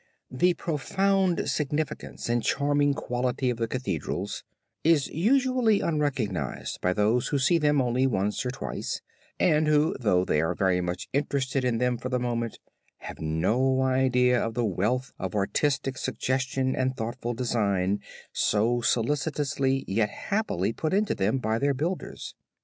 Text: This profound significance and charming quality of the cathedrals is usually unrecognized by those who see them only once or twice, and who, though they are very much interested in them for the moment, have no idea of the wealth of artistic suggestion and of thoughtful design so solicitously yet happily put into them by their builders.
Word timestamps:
This 0.31 0.55
profound 0.57 1.47
significance 1.47 2.27
and 2.27 2.41
charming 2.41 2.95
quality 2.95 3.51
of 3.51 3.57
the 3.59 3.67
cathedrals 3.67 4.43
is 4.83 5.05
usually 5.09 5.79
unrecognized 5.81 6.81
by 6.81 6.91
those 6.93 7.27
who 7.27 7.37
see 7.37 7.59
them 7.59 7.79
only 7.79 8.07
once 8.07 8.43
or 8.43 8.49
twice, 8.49 9.01
and 9.39 9.67
who, 9.67 9.95
though 9.99 10.25
they 10.25 10.41
are 10.41 10.55
very 10.55 10.81
much 10.81 11.07
interested 11.13 11.63
in 11.63 11.77
them 11.77 11.99
for 11.99 12.09
the 12.09 12.17
moment, 12.17 12.57
have 13.01 13.19
no 13.21 13.81
idea 13.83 14.41
of 14.43 14.55
the 14.55 14.65
wealth 14.65 15.11
of 15.19 15.35
artistic 15.35 15.99
suggestion 15.99 16.75
and 16.75 16.93
of 16.93 16.97
thoughtful 16.97 17.35
design 17.35 17.99
so 18.33 18.81
solicitously 18.81 19.85
yet 19.87 20.09
happily 20.09 20.73
put 20.73 20.95
into 20.95 21.13
them 21.13 21.37
by 21.37 21.59
their 21.59 21.75
builders. 21.75 22.33